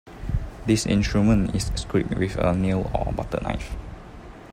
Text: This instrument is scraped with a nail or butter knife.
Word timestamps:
This 0.65 0.87
instrument 0.87 1.53
is 1.53 1.71
scraped 1.75 2.15
with 2.15 2.35
a 2.37 2.55
nail 2.55 2.89
or 2.91 3.13
butter 3.13 3.39
knife. 3.43 3.75